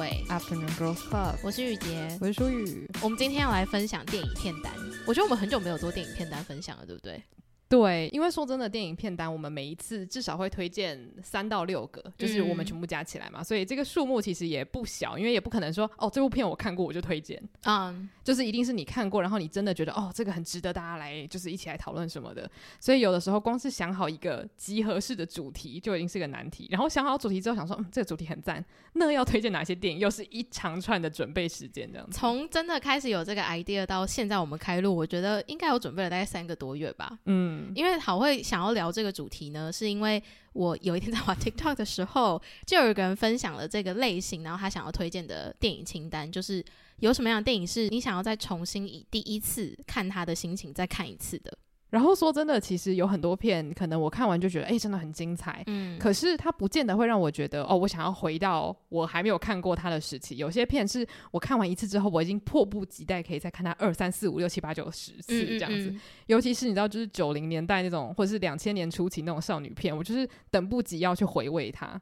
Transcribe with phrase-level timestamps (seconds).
[0.00, 2.88] 会 Afternoon Girls Club，我是雨洁，我是舒雨。
[3.02, 4.72] 我们今天要来分享电影片单。
[5.06, 7.22] 我觉得我们很久没有做电影片单分享了，对不对？
[7.70, 22.50] 对，因为说真的，电影片单我们每一次至少会推荐三到六个，就是我们全部加起来嘛，嗯、所以这个数目其实也不小，因为也不可能说哦，这部片我看过我就推荐，嗯，就是一定是你看过，然后你真的觉得哦，这个很值得大家来，就是一起来讨论什么的。
[22.80, 32.18] 所以有的时候光是想好一个集合式的主题就已经是个难题，然后想好主题之后想说，嗯，这个主题很赞，那要推荐哪些电影，又是一长串的准备时间这样子。
[32.18, 38.42] 从真的开始有这个 idea 到现在我们开录，我觉得应该有准备了大概三个多月吧，嗯，因为好会。
[38.42, 40.22] 想要聊这个主题呢，是因为
[40.54, 46.64] 我有一天在玩 TikTok 的时候，就有一个人分享了这个类型，然后他想要推荐的电影清单，就是
[46.98, 51.56] 有什么样的电影是你想要再重新以第一次看他的心情再看一次的。
[51.90, 55.62] 然后说真的，其实有很多片，可能我看完就觉得，哎，真的很精彩。
[55.66, 60.36] 嗯，可是它不见得会让我觉得，哦，我想要回到我还没有看过它的时期。
[60.36, 65.90] 有些片是我看完一次之后，我已经迫不及待可以再看它二三四五六七八九十次这样子。
[65.90, 66.00] 嗯嗯嗯。
[66.26, 72.00] 尤其是你知道，就是九零年代那种，或者是两千年初期那种少女片，我就是等不及要去回味它，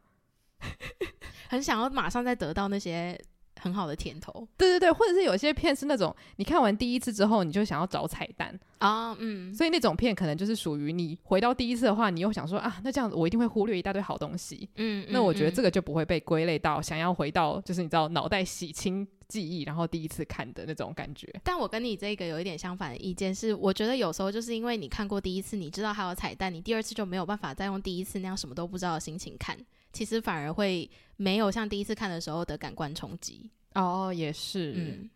[1.48, 3.18] 很想要马上再得到那些。
[3.58, 21.28] 很好的甜头，对对对，或者是有些片是那种你看完第一次之后，你就想要找彩蛋啊，嗯，所以那种片可能就是属于你回到第一次的话，你又想说啊，那这样子我一定会忽略一大堆好东西，嗯，那我觉得这个就不会被归类到想要回到就是你知道脑袋洗清记忆，然后第一次看的那种感觉。
[21.42, 29.58] 但我跟你这个有一点相反的意见是，我觉得有时候就是因为你看过第一次，你知道还有彩蛋，你第二次就没有办法再用第一次那样什么都不知道的心情看。
[29.92, 34.74] 其实反而会没有像第一次看的时候的感官冲击哦，也是。
[34.76, 35.10] 嗯，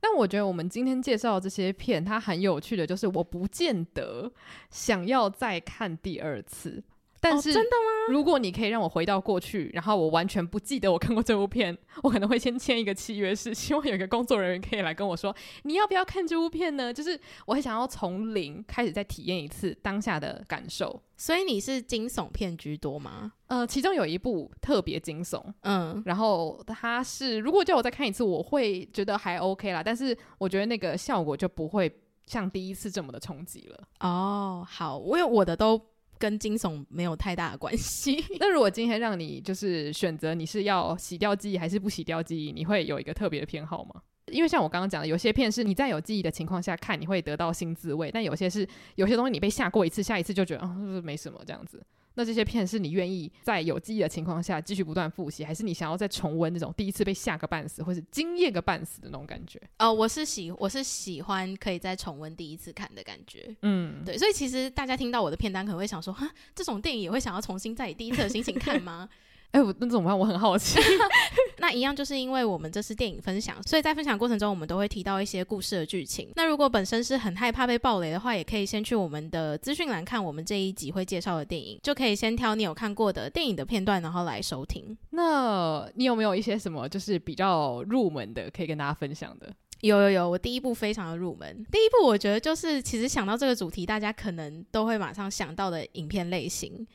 [0.00, 4.30] 但我觉得我们今天介绍这些片，它很有趣的就是，我不见得
[4.70, 6.82] 想要再看第二次。
[7.20, 8.12] 但是，真的吗？
[8.12, 16.92] 如果你可以让我回到过去，然后我完全不记得我看过这部片， 我可能会先签一个契约，是希望有一个工作人员可以来跟我说，你要不要看这部片呢？
[16.92, 21.00] 就是我很想要从零开始再体验一次当下的感受。
[21.16, 23.32] 所以你是惊悚片居多吗？
[23.46, 31.90] 呃，其中有一部特别惊悚，嗯，然后它是如果叫我再看一次，我会觉得还 OK 啦，但是我觉得那个效果就不会
[32.26, 33.88] 像第一次这么的冲击了。
[34.00, 35.80] 哦，好，因为我的都。
[36.18, 38.24] 跟惊悚没有太大的关系。
[38.40, 44.02] 那如果今天让你就是选择，你是要洗掉记忆还是不洗掉记忆，你会有一个特别的偏好吗？
[44.32, 48.66] 因为像我刚刚讲的，有些片是你在有记忆的情况下看，你会得到新滋味；但有些是
[48.96, 51.80] 有些东西你被吓过一次，下一次就觉得啊，是不是没什么这样子。
[52.16, 59.60] 那这些片是你愿意在有记忆的情况下继续不断复习，还是你想要再重温那种第一次被吓个半死，或是惊艳个半死的那种感觉？
[59.78, 63.54] 哦，我是喜我是喜欢可以再重温第一次看的感觉。
[63.62, 69.08] 嗯，对，所以其实大家听到我的片单可能会想说，哈，这种电影也会想要重新再以第一次的心情看吗？
[69.52, 70.18] 哎、欸，我那怎么办？
[70.18, 70.78] 我很好奇。
[71.58, 76.30] 那一样就是因为我们这是电影分享，所以在分享过程中，我们都会提到一些故事的剧情。
[76.36, 84.96] 那如果本身是很害怕被暴雷的话，也可以先去我们的资讯栏看我们这一集会介绍的电影，就可以先挑你有看过的电影的片段，然后来收听。
[85.10, 89.50] 那你有没有一些什么就是比较入门的可以跟大家分享的？
[89.80, 91.66] 有有有，我第一部非常的入门。
[91.72, 96.86] 第一部我觉得就是其实想到这个主题，大家可能都会马上想到的影片类型，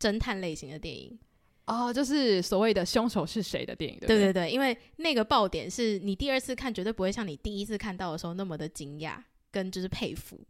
[0.00, 1.18] 侦探类型的电影。
[1.68, 4.32] 哦，就是所谓的凶手是谁的电影，对不对？
[4.32, 9.16] 对因为那个爆点是你第二次看绝对不会像你第一次看到的时候那么的惊讶，
[9.50, 10.40] 跟就是佩服。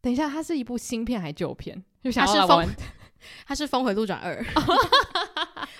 [0.00, 1.82] 等一下，它是一部新片还是旧片？
[2.04, 2.68] 就想要玩。
[3.44, 4.40] 它是《峰回路转二》，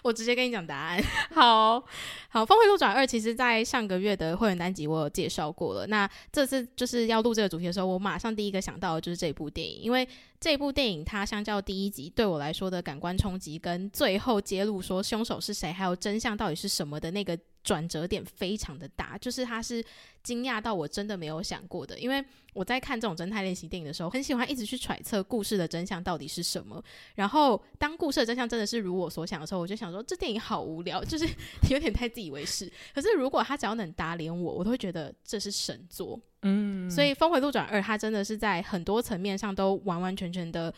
[0.03, 1.03] 我直接跟你讲答案。
[1.35, 1.83] 好
[2.31, 5.87] 好，《峰回路转二》其实，在上个月的会员单集我有介绍过了。
[5.87, 10.07] 那这次就是要录这个主题的时候，我马上第一个想到的就是这部电影，因为
[10.41, 17.39] 这部电影它相较第一集对我来说的感官冲击，跟最后揭露说凶手是谁，还有真相到底是什么的那个
[17.69, 19.85] 转折点非常的大，就是他是
[20.23, 21.99] 惊讶到我真的没有想过的。
[21.99, 22.25] 因为
[22.55, 26.83] 我在看这种侦探练习电影的时候，很喜欢一直去揣测故事的真相到底是什么。
[27.15, 31.29] 然后当故事的真相真的是如我所想的时候，我就想说这电影好无聊，就是
[31.69, 32.73] 有点太自以为是。
[32.95, 36.19] 可是如果他只要能打脸我，我都会觉得这是神作。
[36.41, 40.73] 嗯，所以《峰回路转二》它真的是在很多层面上都完完全全的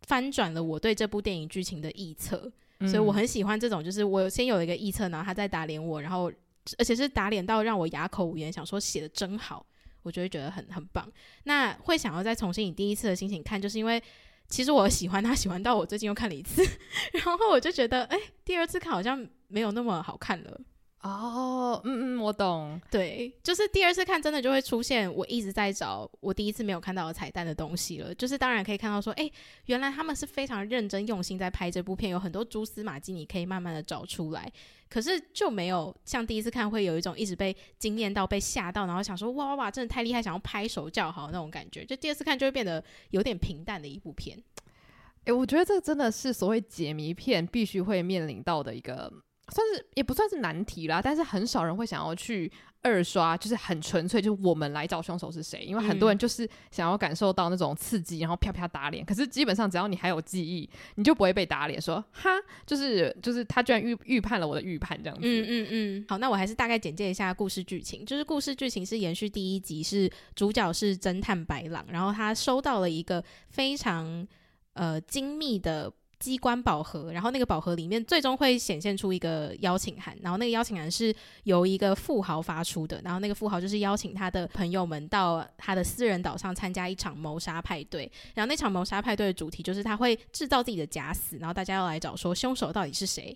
[0.00, 2.50] 翻转了我对这部电影剧情的臆测。
[2.86, 6.32] 所以我很喜欢这种，就是我先有一个臆测，然后他再打脸我，然后
[6.78, 9.64] 而且是打脸到让我哑口无言，想说写的真好，
[10.02, 11.06] 我就会觉得很很棒。
[11.44, 14.02] 那会想要再重新以第一次的心情看，就是因为
[14.48, 16.62] 其实我喜欢他，喜欢到我最近又看了一次，
[17.12, 20.60] 然后我就觉得，哎，第二次看好像没有那么好看了。
[21.02, 22.78] 哦，嗯嗯，我懂。
[22.90, 28.14] 对，就是第二次看，真的就会出现我一直在找我第一次没有看到的彩蛋的东西了。
[28.14, 29.30] 就是当然可以看到说，哎，
[29.64, 34.52] 原来他们是非常认真用心在拍这部片，有很多蛛丝马迹，你可以慢慢的找出来。
[34.90, 41.82] 可是就没有像第一次看会有一种一直被惊艳到、被吓到，然后想说哇哇哇，真的太厉害，想要拍手叫好那种感觉。
[41.82, 44.38] 就第二次看就会变得有点平淡的一部片。
[45.24, 49.10] 哎，我觉得这真的是所谓解谜片必须会面临到的一个。
[49.50, 52.50] 算是也不算是难题啦，但是很少人会想要去
[52.82, 55.62] 二刷，就是很纯粹，就是我们来找凶手是谁？
[55.64, 59.04] 因为很多人就是想要感受到那种刺激，然后啪啪打脸。
[59.04, 62.30] 可是基本上只要你还有记忆，你就不会被打脸，说哈，
[62.64, 65.22] 就是就是他居然预预判了我的预判这样子。
[65.24, 66.04] 嗯嗯嗯。
[66.08, 74.26] 好，那我还是大概简介一下故事剧情，就是故事剧情是延续第一集，是主角是侦探白狼，然后他收到了一个非常
[74.74, 75.92] 呃精密的。
[76.20, 81.12] 机关宝盒，然后那个宝盒里面最终会显现出一个邀请函，然后那个邀请函是
[81.44, 88.02] 由一个富豪发出的，然后那个富豪就是邀请他的朋友们到他的私人岛上参加一场谋杀派对，
[88.34, 93.34] 然后那场谋杀派对的主题就是他会制造自己的假死，然后大家要来找说凶手到底是谁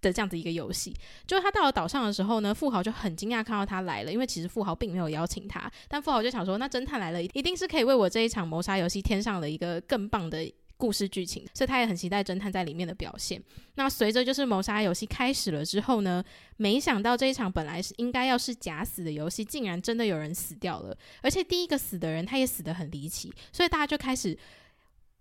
[0.00, 0.94] 的这样子一个游戏。
[1.26, 10.48] 就他到了岛上的时候呢，富豪就很惊讶看到他来了，因为其实富豪并没有邀请他，但富豪就想说，那侦探来了，一定是可以为我这一场谋杀游戏添上了一个更棒的。
[10.76, 13.42] 故事剧情，所以他也很期待侦探在里面的表现。
[13.76, 16.22] 那随着就是谋杀游戏开始了之后呢，
[16.56, 24.36] 没想到这一场本来是应该要是假死的游戏，竟然真的有人死掉了，而且第一个死的人他也死得很离奇，所以大家就开始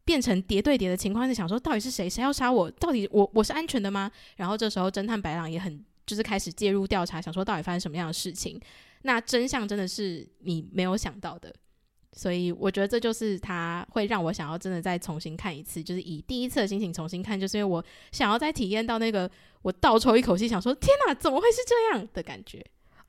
[0.04, 2.10] 变成叠对叠的情况，是想说到底是谁？
[2.10, 2.70] 谁要杀我？
[2.72, 4.12] 到底我我是安全的吗？
[4.36, 8.60] 然后这时候侦探白狼也很就是开始介入调查，想说到底发生什么样的事情？
[9.04, 11.54] 那真相真的是你没有想到的。
[12.16, 19.30] 所以我觉得这就是它会让我想要真的再重新看一次，就是以第一次的心情重新看，就是因为我想要再体验到那个
[19.62, 22.66] 我倒抽一口气，想说天哪，怎么会是这样的感觉。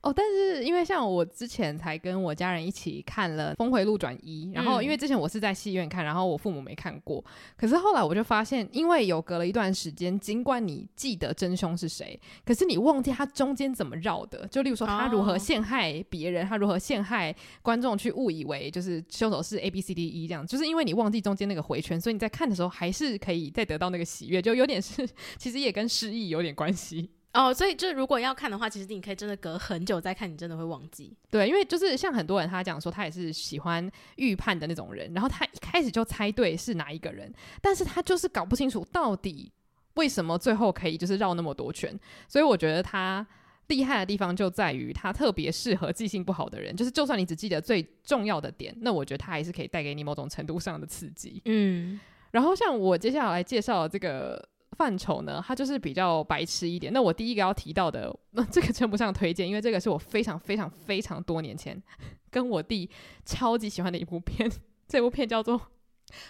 [0.07, 7.21] 哦，但是因为像我之前才跟我家人一起看了《峰回路转一》，然后因为之前我是在戏院看，然后我父母没看过，
[7.57, 25.05] 可是后来我就发现，因为有隔了一段时间，尽管你记得真凶是谁，可是你忘记他中间怎么绕的，就例如说他如何陷害别人，他如何陷害观众去误以为就是凶手是 A B C D E 这样，就是因为你忘记中间那个回圈，所以你在看的时候还是可以再得到那个喜悦，就有点是
[25.37, 27.09] 其实也跟失忆有点关系。
[27.37, 31.15] 哦，所以就是如果要看的话，其实你可以真的隔很久再看，你真的会忘记。
[31.29, 37.31] 对，因为就是像很多人他讲说，他也是喜欢预判的那种人，然后他一开始就猜对是哪一个人，
[37.61, 39.51] 但是他就是搞不清楚到底
[39.93, 41.95] 为什么最后可以就是绕那么多圈。
[42.27, 43.23] 所以我觉得他
[43.67, 51.39] 厉害的地方就在于他特别适合记性不好的人，就是就算你只记得最重要的点，那我觉得他还是可以带给你某种程度上的刺激。
[51.45, 51.99] 嗯，
[52.31, 54.43] 然后像我接下来介绍的这个。
[54.77, 56.93] 范畴呢，它就是比较白痴一点。
[56.93, 61.81] 那我第一个要提到的，那 这个称不上推荐，因为这个是我非常非常非常多年前
[62.29, 62.89] 跟我弟
[63.25, 64.49] 超级喜欢的一部片。
[64.87, 65.59] 这部片叫做《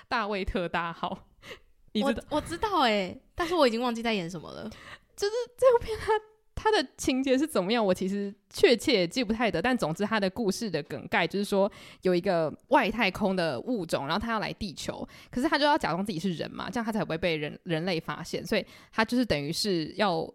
[0.08, 1.28] 大卫特大号》，
[1.92, 2.24] 你知道？
[2.30, 4.70] 我，我知道哎、欸，但是我已经忘记在演什么了。
[5.16, 6.14] 就是这部片它。
[6.70, 7.86] 他的情节是怎么样？
[7.86, 11.72] 我其实确切也记不太得，但总之他的故事的梗概就是说，
[12.02, 20.30] 有一个外太空的物种，然后他要来地球，可是他就要假装自己是人嘛，这样他才不会被人人类发现，所以他就是等于是要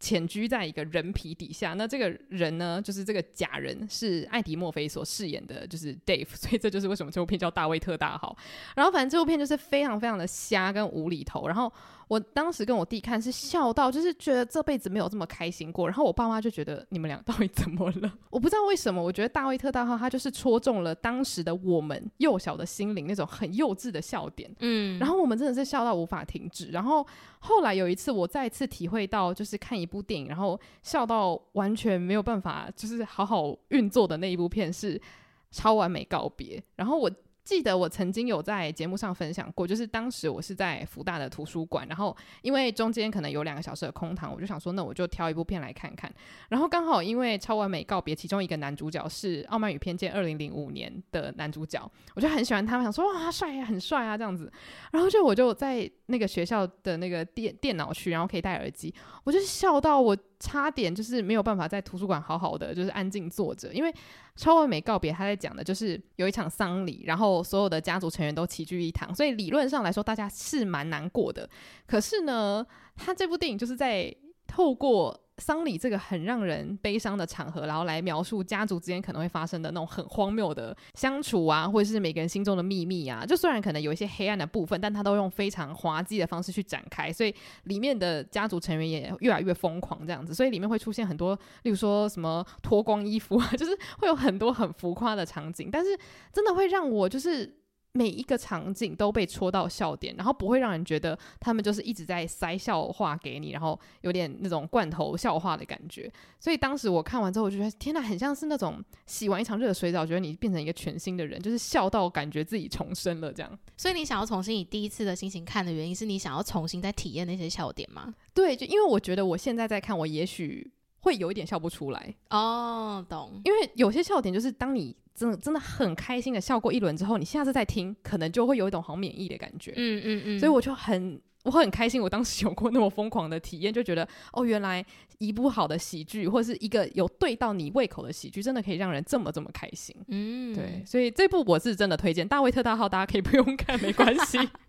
[0.00, 1.74] 潜居在一个人皮底下。
[1.74, 8.34] 那这个人呢，就是这个假人是艾迪·墨菲所饰演的，就是 Dave，所以这就是为什么这部片叫《大卫特大号》。
[8.74, 11.70] 然后反正这部片就是非常非常的瞎跟无厘头，然后。
[12.08, 15.86] 我当时跟我弟看是笑到，就是觉得这辈子没有这么开心过。
[15.86, 18.12] 然后我爸妈就觉得你们俩 到底怎么了？
[18.30, 24.54] 我不知道为什么，我觉得《大卫特大号》他就是戳中了当时的我们幼小的心灵那种很幼稚的笑点。
[24.60, 26.68] 嗯，然后我们真的是笑到无法停止。
[26.68, 27.06] 然后
[27.38, 34.98] 后来有一次我再次体会到，就是看一部电影，然后笑到完全没有办法，就是好好运作的那一部片是
[35.50, 36.58] 《超完美告别》。
[36.76, 37.10] 然后我。
[37.44, 46.10] 记得我曾经有在节目上分享过，就是当时我是在福大的图书馆，然后因为中间可能有两个小时的空堂，我就想说，那我就挑一部片来看看。
[46.48, 51.78] 然后刚好因为《超完美告别》其中一个男主角是《傲慢与偏见》二零零五年的男主角，
[52.14, 54.50] 我就很喜欢他，想说哇，帅啊，很帅啊这样子。
[54.92, 63.94] 然后就我就在那个学校的那个电电脑区，然后可以戴耳机，我就笑到我差点就是没有办法在图书馆好好的就是安静坐着，因为。
[64.36, 71.48] 超完美告别，他在讲的就是有一场丧礼，然后所有的家族成员都齐聚一堂，所以理论上来说，大家是蛮难过的。
[71.86, 74.14] 可是呢，他这部电影就是在
[74.46, 75.20] 透过。
[75.38, 83.26] 丧礼这个很让人悲伤的场合，然后来描述家族之间可能会发生的那种很荒谬的相处啊，或者是每个人心中的秘密啊。
[83.26, 90.32] 就虽然可能有一些黑暗的部分，但他都用非常滑稽的方式去展开，所以里面的家族成员也越来越疯狂这样子。
[90.32, 95.98] 所以里面会出现很多，例如说什么脱光衣服啊，就是会有很多很浮夸的场景，但是
[96.32, 97.63] 真的会让我就是。
[97.96, 106.12] 每一个场景都被戳到笑点，然后不会让人觉得他们就是一直在塞笑话给你，然后有点那种罐头笑话的感觉。
[106.40, 113.58] 所以当时我看完之后，我就觉得天哪，很像是那种洗完一场热水澡，觉得你变成一个全新的人，就是笑到感觉自己重生了这样。
[113.76, 118.12] 所以你想要重新以第一次的心情看的原因，是你想要重新再体验那些笑点吗？
[118.34, 120.68] 对，就因为我觉得我现在在看，我也许
[121.02, 122.12] 会有一点笑不出来。
[122.30, 123.40] 哦，懂。
[123.44, 124.96] 因为有些笑点就是当你。
[125.14, 129.72] 真的真的很开心的笑过一轮之后，你下次再听，可能就会有一种好免疫的感觉。
[129.76, 130.38] 嗯嗯嗯。
[130.40, 134.84] 所以我就很我很开心，我当时有过那么疯狂的体验，就觉得哦，原来
[135.18, 139.94] 一部好的喜剧，或者是一个有对到你胃口的喜剧，真的可以让人这么这么开心。
[140.08, 140.82] 嗯，对。
[140.84, 144.38] 所以这部我是真的推荐，大卫特大号，大家可以不用看，没关系。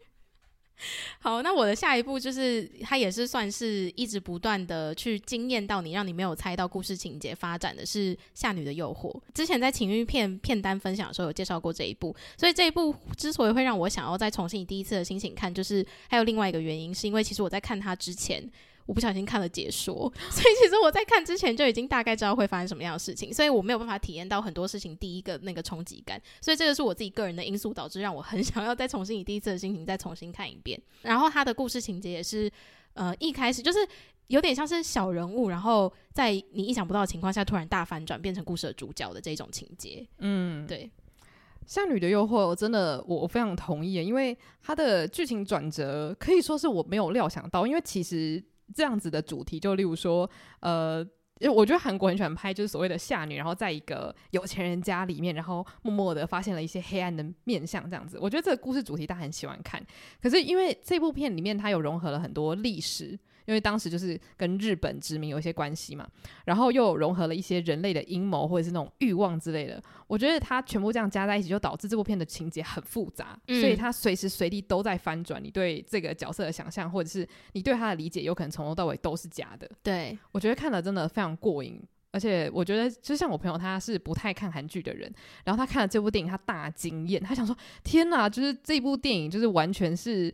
[1.19, 9.11] 好，那我的下一步就是，它也是算是一直不断的去惊艳到你，让你没有猜到故事情节发展的是《夏女的诱惑》。
[9.33, 18.51] 之前在情欲片片单分享的时候有介绍过这一部，所以这一部之所以会让我想要再重新以第一次的心情看，就是还有另外一个原因，是因为其实我在看它之前。
[18.85, 19.93] 我不小心看了解说，
[20.29, 30.79] 所以其实我在看之前就已经大概知道会发生什么样的事情，所以我没有办法体验到很多事情第一个那个冲击感，所以这个是我自己个人的因素导致让我很想要再重新以第一次的心情再重新看一遍。
[31.01, 32.51] 然后他的故事情节也是，
[32.93, 33.79] 呃，一开始就是
[34.27, 40.05] 有点像是小人物，然后在你意想不到的情况下突然大反转，变成故事的主角的这种情节。
[40.19, 40.91] 嗯，对，
[41.65, 48.43] 《像女的诱惑》我真的我我非常同意，因为它的剧情转折可以说是我没有料想到，因为其实。
[48.73, 50.29] 这样子的主题，就例如说，
[50.61, 51.01] 呃，
[51.39, 58.17] 因为我觉得韩国很喜欢拍，就是所谓的下女，然后在一个有钱人家里面，然后默默的发现了一些黑暗的面相，这样子。
[58.19, 59.85] 我觉得这个故事主题大家很喜欢看，
[60.21, 63.19] 可是因为这部片里面它有融合了很多历史。
[63.45, 66.07] 因为当时就是跟日本殖民有一些关系嘛，
[66.45, 75.43] 然后又融合了一些人类的阴谋或者是那种欲望之类的，我觉得它全部这样加在一起，就导致这部片的情节很复杂，嗯、所以它随时随地都在翻转。
[75.43, 79.69] 你对这个角色的想象，或者是你对他的理解，有可能从头到尾都是假的。
[79.83, 90.33] 对，我觉得看了真的非常过瘾，而且我觉得就像我朋友，他是不太看韩剧的人，然后他看了这部电影，他大惊艳，他想说：天哪，就是这部电影就是完全是。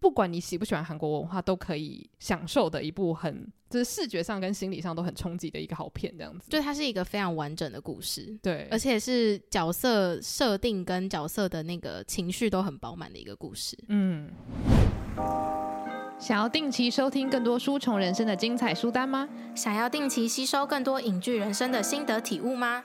[0.00, 6.46] 不管你喜不喜欢韩国文化，都可以享受的一部很，就是视觉上跟心理上都很冲击的一个好片，这样子。
[6.50, 13.78] 就它是一个非常完整的故事，对，而且是角色设定跟角色的那个情绪都很饱满的一个故事。
[13.88, 14.30] 嗯。
[16.18, 19.26] 想要定期收听更多书虫人生的精彩书单吗？
[19.54, 22.84] 想要定期吸收更多影剧人生的心得体悟吗？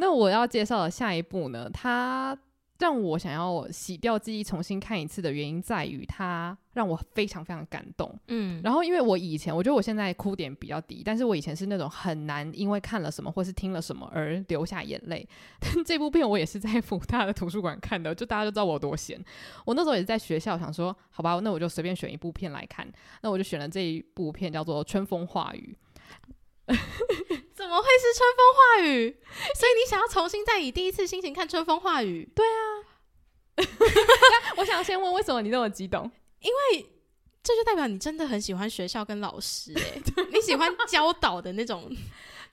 [0.00, 2.36] 那我要介绍的下一部呢，它。
[2.80, 8.18] 让我想要洗掉记忆，重新看一次的原因在于，它让我非常非常感动。
[8.28, 15.28] 嗯，然后因为我以前，我觉得我现在哭点比较低，但是我以前是那种很难因为看了什么或是听了什么而流下眼泪。
[15.60, 19.22] 但这部片我也是在福大的图书馆看的，就大家就知道我有多闲。
[19.66, 22.90] 我那时候也是在学校想说，好吧，那我就随便选一部片来看。
[23.20, 25.76] 那我就选了这一部片，叫做《春风化雨》。
[27.54, 29.16] 怎么会是春风化雨？
[29.54, 32.28] 所以你想要重新再以第一次心情看春风化雨？
[32.34, 32.86] 对啊。
[34.56, 36.10] 我想先问，为什么你那么激动？
[36.40, 36.86] 因为
[37.42, 41.94] 这就代表你真的很喜欢学校跟老师、欸，哎， 你喜欢教导的那种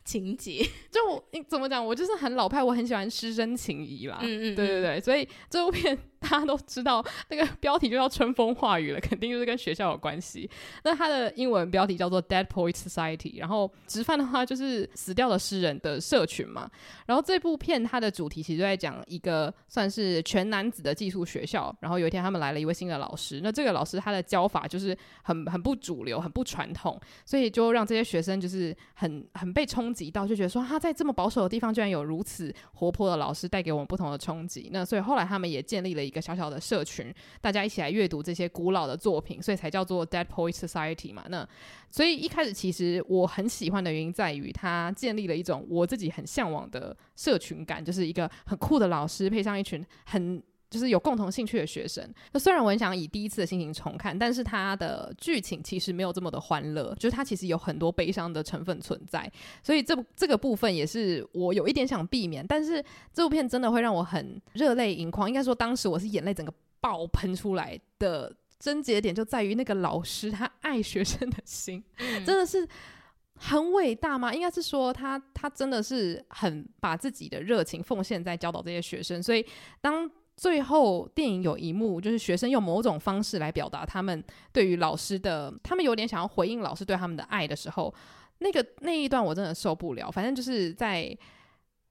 [0.04, 0.68] 情节。
[0.92, 1.86] 就你怎么讲？
[1.86, 4.20] 我就是很老派，我很喜欢师生情谊啦。
[4.22, 5.00] 嗯，嗯嗯，对对对。
[5.00, 10.50] 所以这部片大家都知道那个标题就叫《春风化雨》了，肯定就是跟学校有关系。
[10.84, 16.70] 那它的英文标题叫做《Dead Poets Society》，然后直翻的话就是死掉的诗人的社群嘛。
[17.06, 21.76] 然后这部片它的主题其实就在讲一个算是全男子的寄宿学校。
[21.80, 34.70] 然后有一天他们来了一位新的老师，那这个老师他的教法就是很很不主流、很不传统，所以就让这些学生就是很很被冲击到，就觉得说他在这么保守的地方居然有如此活泼的老师，带给我们不同的冲击。
[34.72, 41.26] 那所以后来他们也建立了一个小小的社群，大家一起来阅读这些古老的作品，所以才叫做 Dead Poet Society 嘛。
[41.30, 41.48] 那
[41.92, 50.42] 所以一开始其实我很喜欢的原因在于，他建立了一种我自己很向往的社群感，就是一个很酷的老师配上一群很。
[50.70, 52.08] 就是有共同兴趣的学生。
[52.32, 59.32] 那虽然我很想以第一次的心情重看，但是它的剧情其实没有这么的欢乐，就是它其实有很多悲伤的成分存在。
[59.64, 62.46] 所以这这个部分也是我有一点想避免。
[62.46, 62.84] 但是
[63.14, 65.28] 这部片真的会让我很热泪盈眶。
[65.28, 71.84] 应该说当时我是眼泪整个爆喷出来的症结点就在于那个老师他爱学生的心，
[72.26, 72.68] 真的是
[73.36, 74.34] 很伟大吗？
[74.34, 79.22] 应该是说他他真的是很把自己的热情奉献在教导这些学生。
[79.22, 79.46] 所以
[79.80, 87.94] 当最后，电影有一幕，就是学生用某种方式来表达他们对于老师的，他们有点想要回应老师对他们的爱的时候，
[88.38, 90.10] 那个那一段我真的受不了。
[90.10, 91.04] 反正就是在。《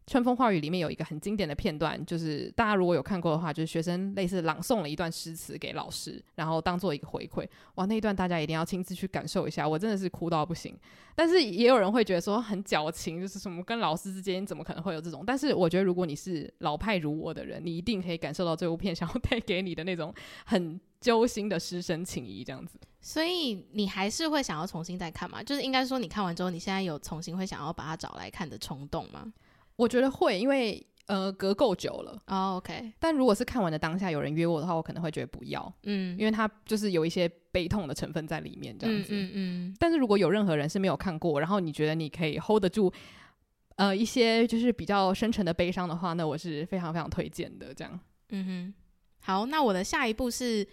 [0.06, 7.44] 春风化雨》里面有一个很经典的片段，就是大家如果有看过的话，就是学生类似朗诵了一段诗词给老师，然后当做一个回馈。
[7.74, 10.78] 哇，那一段大家一定要亲自去感受一下，我真的是哭到不行。
[11.16, 15.24] 但是也有人会觉得说很矫情，就是什么跟老师之间怎么可能会有这种？
[15.26, 22.78] 但是我觉得如果你是老派如我的人，你一定可以感受到这部片想要带给你的那种很揪心的师生情谊，这样子。
[23.00, 25.42] 所以你还是会想要重新再看吗？
[25.42, 29.32] 就是应该说你看完之后，你现在有重新会想要把它找来看的冲动吗？
[29.76, 32.52] 我觉得会，因为呃隔够久了哦。
[32.52, 39.08] Oh, OK，但如果是看完的当下有人约我的话，我可能会觉得不要，嗯，因为他就是有一些悲痛的成分在里面，这样子。
[39.12, 39.76] 嗯，嗯，嗯。
[39.78, 42.92] 但是如果有任何人是没有看过，然后你觉得你可以 hold 得住，
[43.76, 47.72] 呃，一些就是比较深沉的悲伤的话，那我是非常非常推荐的。
[47.74, 48.00] 这样。
[48.30, 48.74] 嗯哼。
[49.20, 50.66] 好，那我的下一步是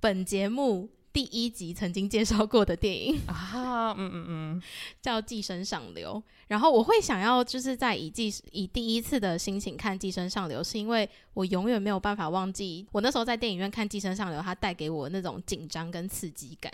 [0.00, 0.90] 本节目。
[1.14, 4.62] 第一集曾经介绍过的电影 啊，嗯嗯嗯，
[5.00, 6.20] 叫《寄生上流》。
[6.48, 16.72] 然后我会想要就是在以寄以第一次的心情看《寄生上流》，是因为我永远没有办法忘记我那时候在电影院看《寄生上流》，它带给我那种紧张跟刺激感。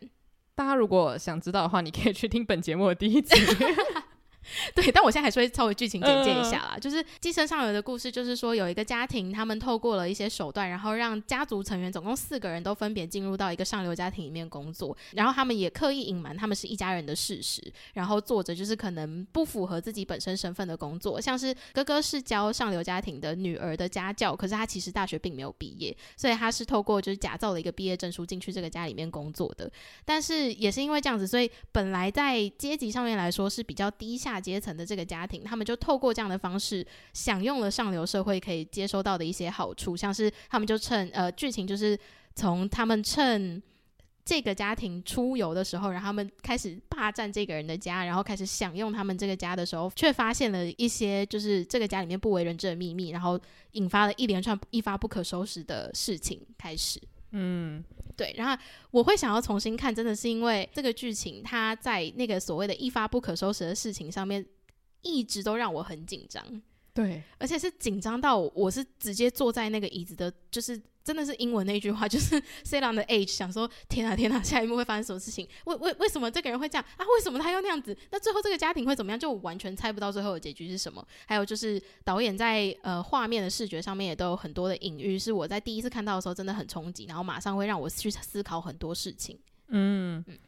[0.55, 3.35] 大家如果想知道的话，你可以去听本节目的第一集。
[4.75, 6.71] 对，但我现在还是会稍微剧情简介一下啦。
[6.75, 17.63] 呃、就是《寄生上流》的故事，就是说有一个家庭，他们透过了一些手段，然后让家族成员总共四个人都分别进入到一个上流家庭里面工作，然后他们也刻意隐瞒他们是一家人的事实，
[17.95, 29.71] 然后做着就是可能不符合自己本身身份的工作，像是哥哥是教上流家庭的女儿的家教，可是他其实大学并没有毕业，所以他是透过就是假造了一个毕业证书进去这个家里面工作的。
[30.05, 41.99] 但是也是因为这样子，所以本来在阶级上面来说是比较低下阶层的这个家庭，他们就透过这样的方式享用了上流社会可以接收到的一些好处，像是他们就趁呃剧情就是
[42.35, 43.63] 从他们趁
[44.23, 53.41] 这个家庭出游的时候，然后他们开始霸占这个人的家，然后开始享用他们这个家的时候，却发现了一些就是这个家里面不为人知的秘密，然后
[53.73, 57.01] 引发了一连串一发不可收拾的事情开始。
[57.33, 57.83] 嗯。
[58.21, 64.45] 对，然后我会想要重新看，真的是因为这个剧情，它在那个所谓的一发不可收拾的事情上面，
[65.01, 66.45] 一直都让我很紧张。
[66.93, 70.79] 对，而且是紧张到我是直接坐在那个椅子的，就是。
[71.11, 75.45] 真的是英文那句话，就是 sit on the edge，想说天啊天啊，下一幕会发生什么事情？
[75.65, 77.05] 为为为什么这个人会这样啊？
[77.17, 77.97] 为什么他要那样子？
[78.13, 79.19] 那最后这个家庭会怎么样？
[79.19, 81.05] 就完全猜不到最后的结局是什么。
[81.27, 89.37] 还有就是导演在呃画面的视觉上面也都有很多的隐喻，是我在第一次看到的时候真的很冲击，然后马上会让我去思考很多事情。
[89.71, 90.39] 嗯嗯，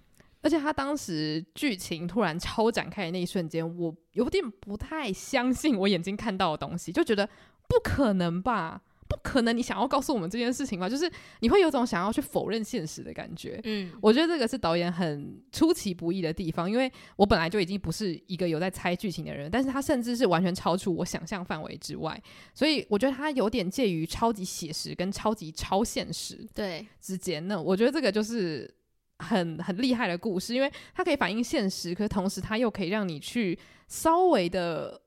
[0.42, 7.28] 而且他当时剧情突然超展开的那一瞬间，我有点不太相信我眼睛看到的东西，就觉得
[7.66, 8.80] 不可能吧。
[9.12, 10.88] 不可能，你想要告诉我们这件事情吧？
[10.88, 13.60] 就是你会有种想要去否认现实的感觉。
[13.64, 22.20] 嗯，我觉得这个是导演很出其不意的地方，因为我本来就已经不是一个有在猜剧情的人，但是他甚至是完全超出我想象范围之外，
[22.54, 27.46] 所以我觉得他有点介于超级写实跟超级超现实对之间。
[27.46, 28.72] 那我觉得这个就是
[29.18, 35.02] 很很厉害的故事，因为它可以反映现实，可是同时它又可以让你去稍微的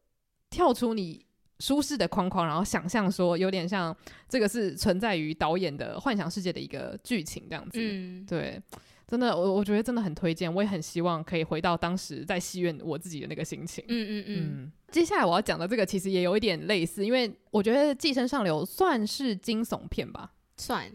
[0.50, 1.26] 跳出你。
[1.66, 3.96] 舒适的框框，然后想象说有点像
[4.30, 7.80] 这个是存在于导演的幻想世界的一个剧情这样子。
[7.82, 8.62] 嗯，对，
[9.08, 13.84] 真的，我我觉得真的很推荐，我也很希望可以回到当时在戏院我自己的那个心情。
[13.88, 14.72] 嗯嗯嗯，嗯。
[14.92, 20.34] 接下来我要讲的这个其实也有一点类似，因为我觉得《寄生上流》算是惊悚片吧。
[20.58, 20.86] 算，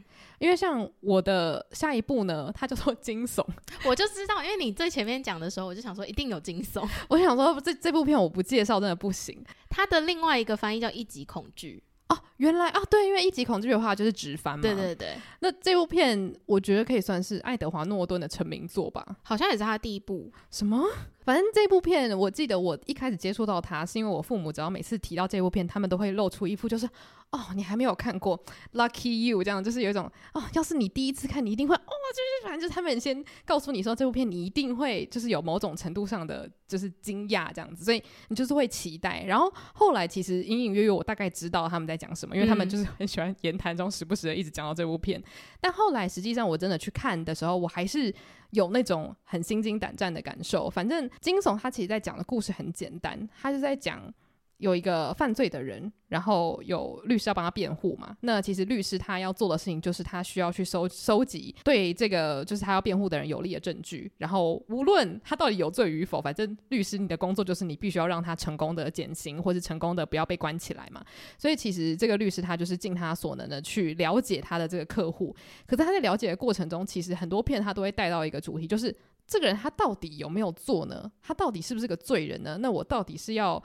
[0.40, 3.46] 因为像我的下一部呢，它叫做惊悚，
[3.84, 6.82] 我就知道，因为你最前面讲的时候，我就想说一定有惊悚。
[7.08, 9.44] 我想说这这部片我不介绍真的不行。
[9.68, 11.82] 它的另外一个翻译叫一级恐惧。
[12.08, 14.62] 哦，原来啊，对，因为一级恐惧的话就是直翻嘛。
[14.62, 15.14] 对对对。
[15.40, 19.06] 那这部片我觉得可以算是爱德华诺顿的成名作吧？
[19.22, 20.28] 好像也是他的第一部。
[20.50, 20.84] 什么？
[21.20, 26.88] 反正这部片，我记得我一开始接触到它，是因为我父母只要每次提到这部片，他们都会露出一副就是
[27.32, 28.36] 哦，你还没有看过
[28.72, 39.22] ，Lucky You 这样，就是有一种哦，要是你第一次看，你一定会哦，就是反正就是他们先告诉你说这部片你一定会就是有某种程度上的就是惊讶这样子，所以你就是会期待。
[39.24, 45.22] 然后后来其实隐隐约约我大概知道他们在讲什么，因为他们就是很喜欢言谈中时不时的一直讲到这部片。
[45.60, 48.14] 但后来实际上我真的去看的时候，我还是。
[48.52, 50.68] 有那种很心惊胆战的感受。
[50.68, 54.12] 反正惊悚，它其实在讲的故事很简单，它是在讲。
[54.60, 58.16] 有一个犯罪的人，然后有律师要帮他辩护嘛？
[58.20, 71.02] 那其实律师他要做的事情就是他需要去收收集对这个就是他要辩护的人有利的证据，然后无论他到底有罪与否，反正律师你的工作就是你必须要让他成功的减刑，或是成功的不要被关起来嘛。
[71.38, 75.34] 所以其实这个律师他就是尽他所能的去了解他的这个客户，
[75.66, 78.94] 可是他在了解的过程中，其实很多片他都会带到一个主题，就是
[79.26, 81.10] 这个人他到底有没有做呢？
[81.22, 82.58] 他到底是不是个罪人呢？
[82.60, 83.62] 那我到底是要？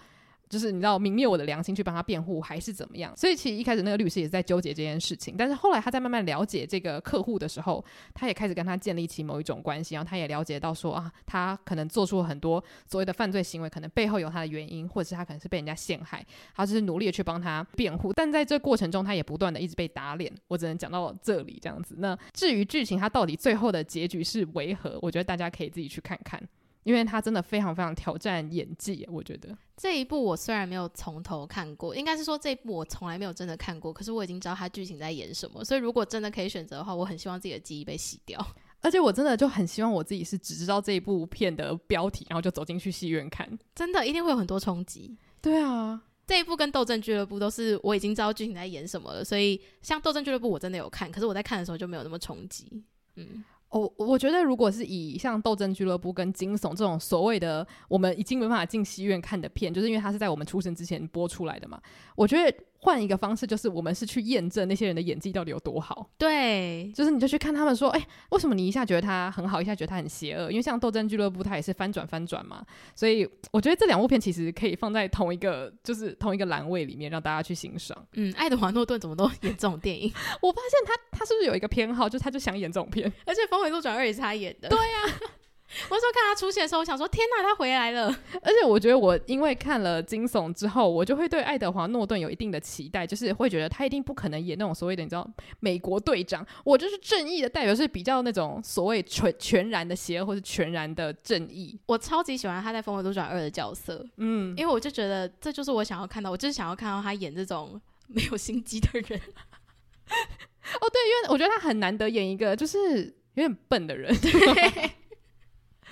[0.49, 3.15] 就是你知道泯灭我的良心去帮他辩护还是怎么样？
[3.17, 20.31] 所以其实一开始那个律师也在纠结这件事情，但是后来他在慢慢了解这个客户的时候，他也开始跟他建立起某一种关系，然后他也了解到说啊，他可能做出了很多所谓的犯罪行为，可能背后有他的原因，或者是他可能是被人家陷害，他就是努力的去帮他辩护，但在这过程中他也不断的一直被打脸。
[20.47, 21.95] 我只能讲到这里这样子。
[21.97, 24.99] 那至于剧情，他到底最后的结局是为何？
[25.01, 26.41] 我觉得大家可以自己去看看。
[26.85, 29.57] 因为他真的非常非常挑战演技，我觉得。
[29.75, 38.39] 这一部我虽然没有从头看过，应该是说这一部我从来没有真的看过，可是我已经知道他剧情在演什么，所以如果真的可以选择的话，我很希望自己的记忆被洗掉，
[38.81, 45.17] 而且我真的就很希望我自己是只知道这一部片的标题，然后就走进去戏院看，真的一定会有很多冲击。
[45.41, 52.83] 对啊，这一部跟《斗争俱乐部》都是我已经知道剧情在演什么了，所以像《斗争俱乐部》我真的有看，可是我在看的时候就没有那么冲击，
[53.15, 53.43] 嗯。
[53.79, 61.81] 我我觉得，如果是以像《斗争俱乐部》跟惊悚这种所谓的我们已经没办法进戏院看的片，就是因为它是在我们出生之前播出来的嘛，
[62.15, 62.57] 我觉得。
[62.85, 66.07] 换一个方式，就是我们是去验证那些人的演技到底有多好。
[66.19, 70.51] 对，就是你就去看他们说，哎、欸，为什么你一下觉得他很好，一下觉得他很邪恶？
[70.51, 72.63] 因为像《斗争俱乐部》，它也是翻转翻转嘛。
[72.93, 77.97] 所以我觉得这两部片其实可以放在同一个，就是同一个栏位里面，让大家去欣赏。
[78.13, 80.13] 嗯，爱德华诺顿怎么都演这种电影？
[80.43, 83.11] 我发现他他是不是有一个偏好，就是他就想演这种片？
[83.25, 84.69] 而且《峰回路转二》也是他演的。
[84.69, 85.31] 对呀、啊。
[85.89, 88.07] 我说看他出现的时候，我想说天哪，他回来了！
[88.41, 101.77] 而且我觉得我因为看了惊悚之后，我就会对爱德华诺顿有一定的期待，就是会觉得他一定不可能演那种所谓的你知道美国队长，我就是正义的代表，是比较那种所谓全全然的邪恶或是全然的正义。
[101.87, 109.19] 我超级喜欢他在《峰回路转二》的角色，嗯，因为我就觉得这就是我想要看到，我就是想要看到他演这种没有心机的人。
[110.79, 114.15] 哦，对，因为我觉得他很难得演一个就是有点笨的人。
[114.21, 114.91] 对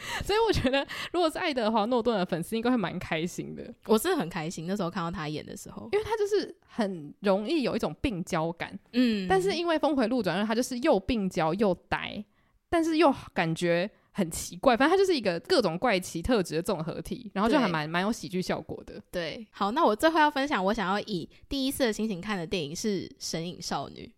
[0.24, 3.74] 所以我觉得，如果是爱德华诺顿的粉丝，应该会蛮开心的。
[3.86, 9.28] 我是很开心，那时候看到他演的时候，因为他就是很容易有一种病娇感，嗯。
[9.28, 12.24] 但是因为峰回路转，他就是又病娇又呆，
[12.70, 14.76] 但是又感觉很奇怪。
[14.76, 19.02] 反正他就是一个各种怪奇特质的综合体，然后就还蛮蛮有喜剧效果的。
[19.12, 24.12] 对，好，那我最后要分享，我想要以第一次的心情看的电影是《神隐少女》。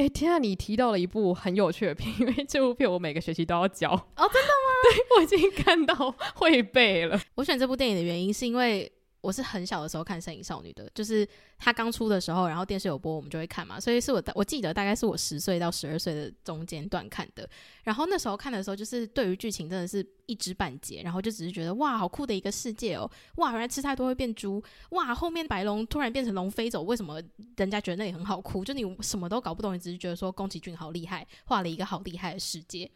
[0.00, 0.38] 哎，天啊！
[0.38, 3.90] 你提到了一部很有趣的片，因为这部片我每个学期都要教。
[3.90, 4.70] 哦，真的吗？
[4.94, 5.94] 对，我已经看到
[6.36, 7.20] 会背了。
[7.34, 8.90] 我选这部电影的原因是因为。
[9.20, 11.28] 我是很小的时候看《神影少女》的，就是
[11.58, 13.78] 他刚出的时候，然后电视有播，我们就会看嘛。
[13.78, 17.48] 所以是我我记得大概是我十岁到十二岁的中间段看的。
[17.84, 23.10] 然后那时候看的时候，就是对于剧情真的是一知半解，然后就只是觉得哇，好酷的一个世界哦！
[23.36, 24.62] 哇，原来吃太多会变猪！
[24.90, 27.20] 哇，后面白龙突然变成龙飞走，为什么
[27.56, 28.64] 人家觉得那里很好哭？
[28.64, 32.90] 就你什么都搞不懂，你只是觉得说宫崎骏好厉害，画了一个好厉害的世界。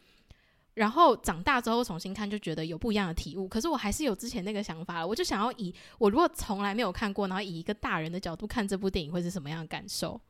[0.75, 3.47] 然后长大之后重新看，就觉得有不一样的体悟。
[3.47, 10.21] 可是我还是有之前那个想法了，我就想要以我如果从来没有看过，然后以一个大人的角度看这部电影，会是什么样的感受？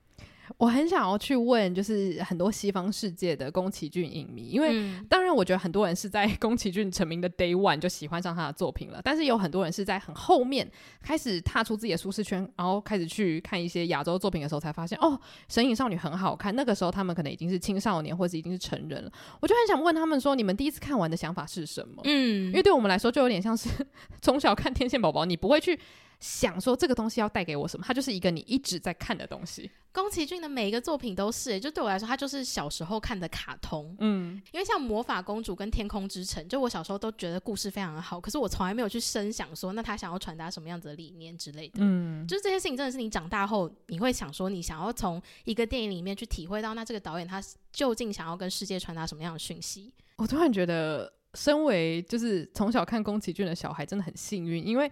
[0.58, 10.69] 我很想要去问，就是很多西方世界的宫崎骏影迷，因为当然我觉得很多人是在 宫崎骏成名的 day one 就喜欢上他的作品了，但是有很多人是在很后面
[11.01, 15.19] 开始踏出自己的舒适圈，然后开始去看一些亚洲作品的时候，才发现哦，
[15.53, 16.55] 《神隐少女》很好看。
[16.55, 19.12] 那个时候他们可能已经是青少年，或者已经是成人了。
[19.39, 22.01] 我就很想问他们说，你们第一次看完的想法是什么？
[22.05, 23.69] 嗯，因为对我们来说，就有点像是
[24.21, 25.79] 从小看天线宝宝，你不会去。
[26.19, 29.69] 想说这个东西要带给我什么，它就是一个你一直在看的东西。
[29.91, 33.95] 宫崎骏的每一个作品都是，就对我来说，他就是小时候看的卡通。
[33.99, 41.75] 嗯，因为像《魔法公主》跟《天空之城》，就我小时候都觉得故事非常的好，可是我从来没有去深想说，那他想要传达什么样子的理念之类的。
[41.78, 49.93] 嗯，就是这些事情真的是你长大后你会想说，你想要从一个电影里面去体会到，那这个导演他究竟想要跟世界传达什么样的讯息？
[50.17, 54.91] 我突然觉得，身为就是从小看宫崎骏的小孩，真的很幸运，因为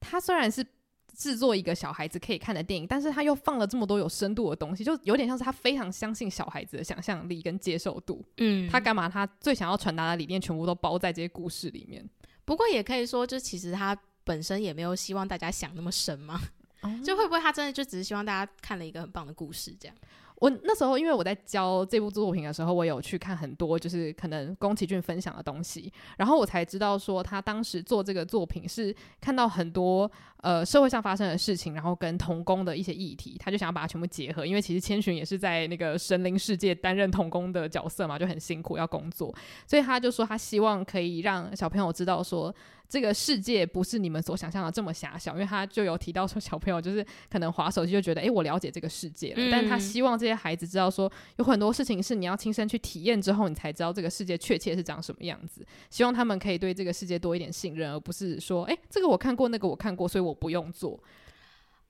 [0.00, 0.66] 他虽然是。
[1.12, 8.24] 制作一个小孩子可以看的电影，但是他又放了这么多有深度的东西，就有点像是他非常相信小孩子的想象力跟接受度。
[8.38, 9.06] 嗯，他干嘛？
[9.06, 12.08] 他最想要传达的理念全部都包在这些故事里面。
[12.46, 16.40] 不过也可以说，就其实他本身也没有希望大家想那么深嘛。
[16.82, 19.96] 嗯， 就会不会他真的就只是希望大家看了一个很棒的故事这样？
[20.40, 34.44] 我那时候因为我在教这部作品的时候，我有去看很多就是可能宫崎骏分享的东西，然后我才知道说他当时做这个作品是看到很多呃社会上发生的事情，然后跟童工的一些议题，他就想要把它全部结合。
[34.44, 39.34] 因为其实千寻也是在那个神灵世界担任童工的角色嘛，就很辛苦要工作，
[39.66, 42.52] 所以他就说他希望可以让小朋友知道说。
[42.90, 49.36] 这个世界不是你们所想象的这么狭小，因为他就有提到说，小朋友就是可能滑手机就觉得，诶，我了解这个世界了。
[49.36, 55.64] 嗯、但他希望这些孩子知道说，有很多事情是你要亲身去体验之后，你才知道这个世界确切是长什么样子。
[55.88, 61.00] 希望他们可以对这个世界多一点信任，而不是说，诶，这个我看过，那个我看过，所以我不用做。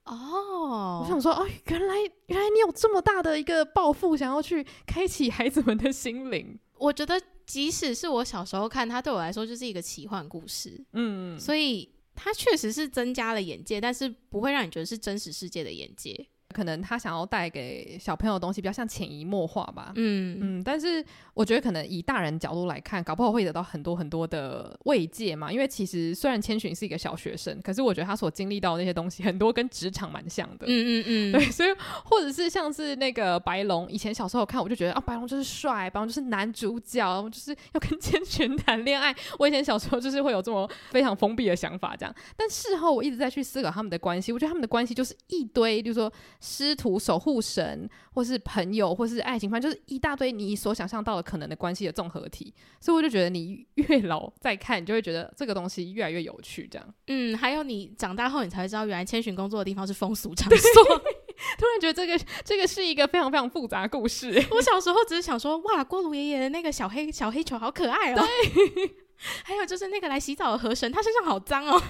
[0.05, 1.95] 哦，我想说，哦，原来
[2.27, 6.59] 原来你有这么大的一个抱负，想要去开启孩子们的心灵。
[6.79, 10.81] 我觉得，即使是我小时候看它，对我来说就是一个奇幻故事。
[10.93, 16.29] 嗯，所以它确实是增加了眼界，但是不会让你觉得是真实世界的眼界。
[16.53, 25.51] 可能他想要带给小朋友的东西比较像潜移默化吧，嗯嗯，但是我觉得可能以大人角度来看，搞不好会得到很多很多的慰藉嘛。
[25.53, 31.69] 因为其实虽然千寻是一个小学生，可是我觉得他所经历到的那些东西，很多跟职场蛮像的，嗯嗯嗯，对，所以
[32.05, 39.15] 或者是像是那个白龙，以前小时候看我就觉得啊，白龙就是帅，白龙就是男主角，就是要跟千寻谈恋爱。
[39.39, 42.15] 我以前小时候就是会有这么非常封闭的想法，这样。
[42.37, 46.11] 但事后我一直在去思考他们的关系，我觉得他们的关系就是一堆，就是说。
[46.40, 52.53] 师徒、守护神，或是朋友，或是爱情观，就是一大堆你所想象到的可能的关系的综合体。
[52.81, 56.66] 所以我就觉得，你越老再看，你就会觉得这个东西越来越有趣。
[56.70, 60.85] 这样，嗯，还有你长大后，你才会知道，原来千寻工作的地方是风俗场所。
[61.59, 64.29] 突然觉得这个 这个是一个非常非常复杂的故事。
[64.50, 68.16] 我小时候只是想说，哇，锅炉爷爷的那个小黑小黑球好可爱哦。
[68.16, 68.90] 对，
[69.44, 71.83] 还有就是那个来洗澡的河神，他身上好脏哦。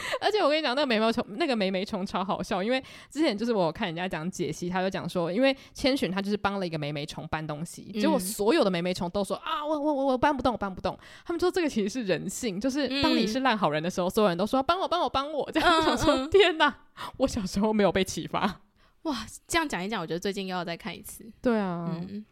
[0.20, 10.98] 而且我跟你讲，那个眉毛虫，那个眉眉虫超好笑，因为之前就是我看人家讲解析，他就讲说，因为千寻他就是帮了一个眉眉虫搬东西，嗯、结果所有的眉眉虫都说啊，我我我我搬不动，我搬不动。
[11.24, 16.74] 他们说这个其实是人性，就是当你是烂好人的时候，嗯、所有人都说帮我帮我帮我，这样天哪，
[17.18, 18.60] 我小时候没有被启发。
[19.02, 21.24] 哇，这样讲一讲，我觉得最近又要再看一次。
[21.40, 22.24] 对啊，嗯、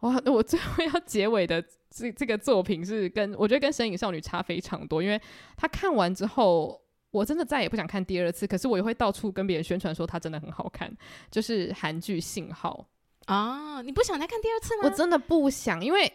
[0.00, 5.20] 哇，我最后要结尾的这这个作品是跟我觉得跟《神隐少女》差非常多，因为
[5.56, 6.83] 他看完之后。
[7.14, 10.92] 我真的再也不想看第二次，可是我也会到处跟别人宣传说它真的很好看。
[11.30, 12.84] 就是韩剧《信号》
[13.32, 14.82] 啊，你不想再看第二次吗？
[14.84, 16.12] 我真的不想，因为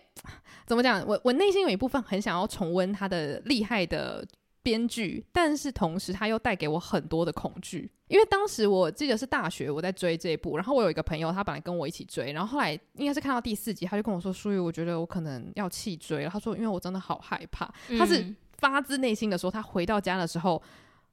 [0.67, 4.27] 怎么讲，我我内心有一部分很想要重温它的厉害的
[4.61, 7.89] 编剧，但是同时它又带给我很多的恐惧。
[8.09, 17.71] 因为当时我记得是大学我在追这一部，然后我有一个朋友，他本来跟我一起追，然后后来应该是看到第四集，他就跟我说：“舒玉，我觉得我可能要弃追了。”他说：“因为我真的好害怕。
[17.87, 20.61] 嗯”他是发自内心的说，他回到家的时候。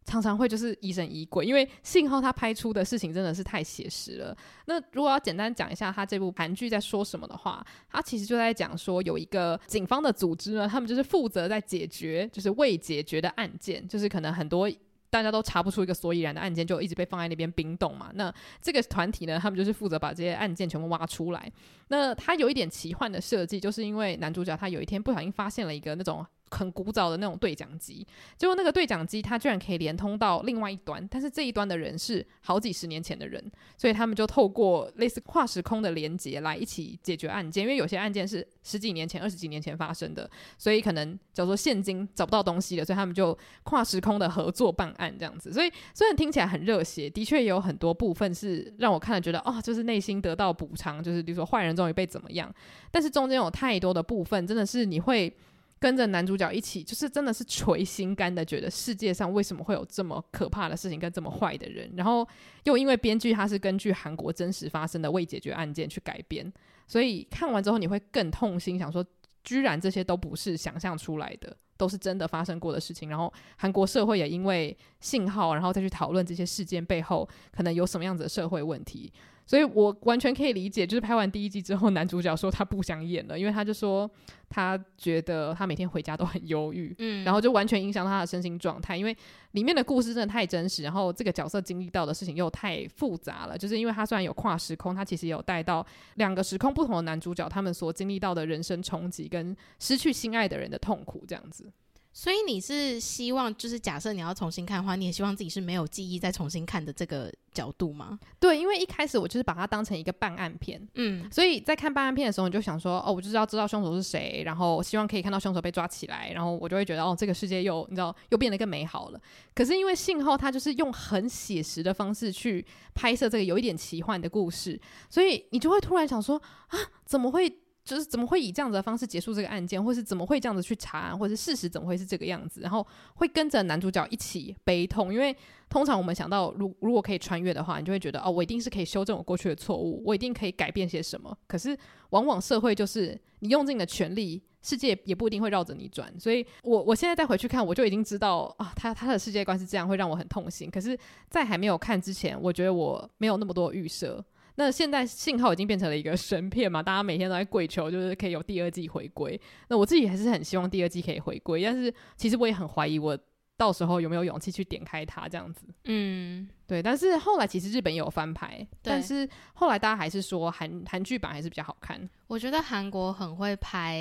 [0.06, 4.36] 常常会就是疑神疑鬼，因为信号他拍出的事情真的是太写实了。
[4.66, 14.70] 那如果要简单讲一下他这部韩剧在说什么的话，他其实就在讲说有一个警方的组织呢，他们就是负责在解决就是未解决的案件，就是可能很多
[15.10, 18.10] 大家都查不出一个所以然的案件，就一直被放在那边冰冻嘛。
[18.14, 21.50] 那这个团体呢，他们就是负责把这些案件全部挖出来。
[21.88, 26.24] 那他有一点奇幻的设计，就是因为男主角他有一天不小心发现了一个那种。
[26.50, 28.06] 很古早的那种对讲机，
[28.37, 33.42] 结果那个对讲机它居然可以连通到另外一端，但是这一端的人是好几十年前的人，
[33.76, 45.52] 所以他们就透过类似跨时空的连接来一起解决案件，因为有些案件是十几年前、二十几年前发生的，所以可能叫做现今找不到东西了，所以他们就跨时空的合作办案这样子。
[45.52, 52.54] 所以虽然听起来很热血，的确也有很多部分是让我看了觉得哦，就是内心得到补偿，就是比如说坏人终于被怎么样，
[52.92, 55.37] 但是中间有太多的部分真的是你会。
[55.78, 61.90] 跟着男主角一起，就是真的是捶心肝的，觉得世界上为什么会有这么可怕的事情跟这么坏的人？
[61.96, 62.26] 然后
[62.64, 66.52] 又因为编剧他是根据韩国真实发生的未解决案件去改编，
[66.86, 69.04] 所以看完之后你会更痛心，想说
[69.44, 71.56] 居然这些都不是想象出来的。
[71.78, 79.12] 都是真的发生过的事情，然后韩国社会也因为信号，然后再去讨论这些事件背后可能有什么样子的社会问题。
[79.46, 84.11] 所以我完全可以理解，就是拍完第一季之后，男主角说他不想演了，因为他就说
[84.50, 89.16] 他觉得他每天回家都很忧郁，嗯，然后就完全影响到他的身心状态，因为
[89.52, 101.72] 里面的故事真的太真实，然后这个角色经历到的事情又太复杂了，就是因为他虽然有跨时空，他其实有带到两个时空不同的男主角，他们所经历到的人生冲击跟失去心爱的人的痛苦，这样子。
[102.16, 108.18] 所以你是希望，就是假设你要重新看的话，你也希望自己是没有记忆再重新看的这个角度吗？
[108.40, 119.20] 对，因为一开始我就是把它当成一个办案片，嗯，所以在看办案片的时候，你就想说，哦，我就是要知道凶手是谁，然后希望可以看到凶手被抓起来，然后我就会觉得，哦，这个世界又你知道又变得更美好了。
[119.55, 127.59] 可是因为信号它就是用很写实的方式去拍摄这个有一点奇幻的故事，所以你就会突然想说，啊，怎么会？
[127.87, 132.61] 就是怎么会以这样子的方式结束这个案件，或是怎么会这样子去查案，或是事实怎么会是这个样子？
[132.61, 135.35] 然后会跟着男主角一起悲痛，因为
[135.68, 141.33] 通常我们想到，如如果可以穿越的话，你就会觉得哦，我一定是可以修正我过去的错误，我一定可以改变些什么。
[141.46, 141.79] 可是
[142.11, 146.12] 往往社会就是你用尽你的全力，世界也不一定会绕着你转。
[146.18, 150.68] 所以我我现在再回去看，我就已经知道啊，他他的世界观是这样，会让我很痛心。
[150.68, 150.99] 可是，
[151.31, 154.25] 在还没有看之前，我觉得我没有那么多预设。
[154.56, 159.40] 那现在信号已经变成了一个神片嘛，大家每天都在跪求，就是可以有第二季回归。
[159.68, 163.18] 那我自己还是很希望第二季可以回归，但是其实我也很怀疑我
[163.58, 165.66] 到时候有没有勇气去点开它这样子。
[165.84, 166.82] 嗯，对。
[166.82, 172.08] 但是后来其实日本也有翻拍，但是后来大家还是说韩韩剧版还是比较好看。
[172.26, 173.98] 我觉得韩国很会拍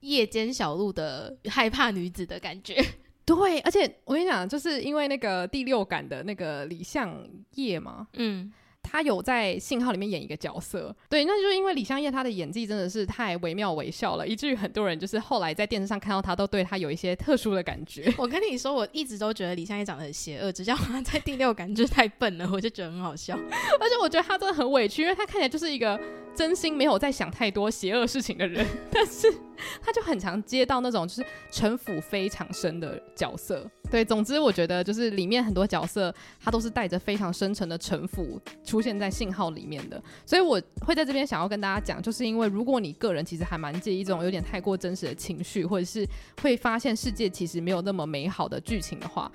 [0.00, 2.76] 夜间小路的 害怕女子的感觉。
[3.24, 8.52] 对，而且我跟你讲，就是因为那个第六感的那个李相烨嘛，嗯。
[8.86, 18.12] 他有在《信号》里面演一个角色，对，那就是因为李相烨他的演技真的是太惟妙惟肖了，以至于很多人就是后来在电视上看到他，都对他有一些特殊的感觉。
[18.16, 23.36] 我跟你说，我一直都觉得李相烨长得很邪恶，只叫她在第六感就是太笨了，我就觉得很好笑。
[23.80, 26.00] 而且我觉得他真的很委屈，因为他看起来就是一个
[26.36, 29.32] 真心没有在想太多邪恶事情的人， 但是
[29.80, 33.68] 他就很常接到那种就是城府非常深的角色。
[33.90, 46.06] 对，总之我觉得就是里面很多角色，他都是带着非常深沉的城府出现在信号里面的，所以我会在这边想要跟大家讲，就是因为如果你个人其实还蛮介意这种有点太过真实的情绪，或者是
[46.42, 49.30] 会发现世界其实没有那么美好的剧情的话。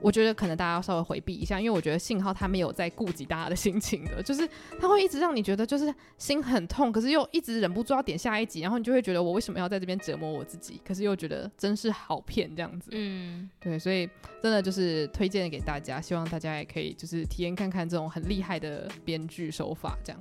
[0.00, 10.80] 我觉得可能大家要稍微回避一下，因为我觉得信号他没有在顾及大家的心情的， 就是他会一直让你觉得就是心很痛，可是又一直忍不住要点下一集，然后你就会觉得我为什么要在这边折磨我自己？
[10.84, 12.90] 可是又觉得真是好骗这样子。
[12.92, 14.08] 嗯，对，所以
[14.42, 20.20] 真的就是推荐给大家，希望大家也可以就是体验看看这种很厉害的编剧手法这样。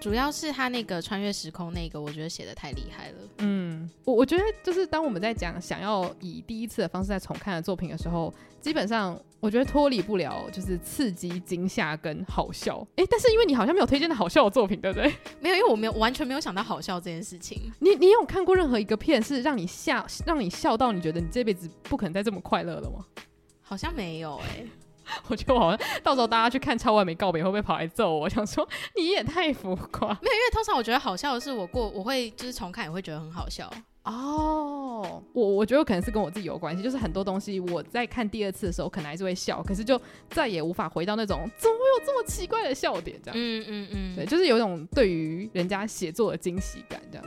[0.00, 3.16] 主要是他那个穿越时空那个，我觉得写的太厉害了。
[3.38, 12.78] 嗯，我我觉得就是当我们在讲想要以第一次的方式在重看的作品的时候，基本上我觉得脱离不了就是刺激、惊吓跟好笑。
[12.96, 15.12] 哎、欸，但是因为你好像没有推荐的好笑的作品，对不对？
[15.40, 17.60] 没有，因为我没有完全没有想到好笑这件事情。
[17.80, 23.04] 你你有看过任何一个片是让你笑让你笑到你觉得你这辈子不可能再这么快乐了吗？
[23.62, 24.68] 好像没有哎、欸。
[25.28, 28.20] 我觉得我好像到时候大家去看《超完美告别》会不会跑来揍我？
[28.28, 28.66] 我想说
[28.96, 30.08] 你也太浮夸。
[30.22, 33.70] 没有，因为通常我觉得好笑的是我过我会就是重看也会觉得很好笑
[34.04, 35.22] 哦。
[35.32, 43.36] 我我觉得可能是跟我自己有关系，就是很多东西我在看第二次的时候可能还是会笑，可是就再也无法回到那种怎么会有这么奇怪的笑点这样。
[43.38, 47.26] 嗯嗯嗯，对，就是有一种对于人家写作的惊喜感这样。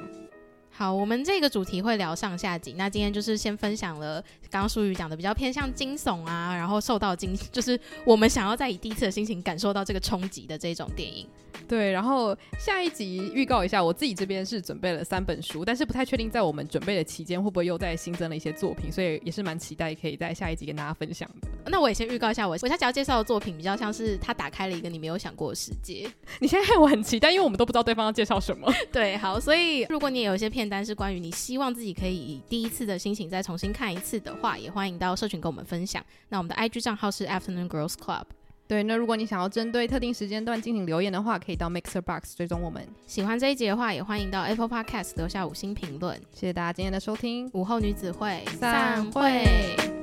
[0.82, 2.74] 好，我们这个主题会聊上下集。
[2.76, 11.28] 那今天就是先分享了刚刚舒瑜讲的比较偏向惊悚啊，然后受到惊， 就是我们想要在以第一次的心情感受到这个冲击的这种电影。
[11.68, 21.48] 对，然后下一集预告一下，我自己这边是准备了三本书，但是不太确定在我们准备的期间会不会又再新增了一些作品，所以也是蛮期待可以在下一集跟大家分享的。
[21.68, 26.12] 那我也先预告一下我，我我下集要介绍的作品比较像是他打开了一个你没有想过的世界。
[26.40, 28.72] 你现在害我很期待，因为我们都不知道对方要介绍什么。
[28.92, 36.04] 对，好，所以如果你也有一些片单是关于你希望自己可以以第一次的心情再重新看一次的话，也欢迎到社群跟我们分享。
[36.30, 38.24] 那我们的 IG 账号是 Afternoon Girls Club。
[38.72, 42.82] 对，那如果你想要针对特定时间段进行留言的话，可以到 Mixer Box 追踪我们。
[43.06, 46.16] 喜欢这一集的话，也欢迎到 Apple Podcast 留下五星评论。
[46.34, 50.01] 谢谢大家今天的收听，午后女子会散会。